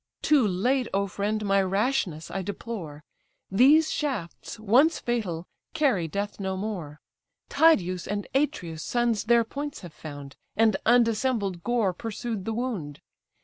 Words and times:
"Too 0.23 0.47
late, 0.47 0.87
O 0.95 1.05
friend! 1.05 1.45
my 1.45 1.61
rashness 1.61 2.31
I 2.31 2.41
deplore; 2.41 3.03
These 3.51 3.91
shafts, 3.91 4.59
once 4.59 4.97
fatal, 4.97 5.45
carry 5.75 6.07
death 6.07 6.39
no 6.39 6.57
more. 6.57 6.99
Tydeus' 7.49 8.07
and 8.07 8.25
Atreus' 8.33 8.81
sons 8.81 9.25
their 9.25 9.43
points 9.43 9.81
have 9.81 9.93
found, 9.93 10.37
And 10.55 10.75
undissembled 10.87 11.63
gore 11.63 11.93
pursued 11.93 12.45
the 12.45 12.53
wound. 12.53 12.99